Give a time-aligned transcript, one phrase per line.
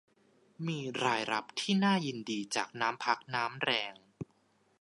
[0.67, 3.93] มีรายรับที่น่ายินดีจากน้ำพักน้ำแรง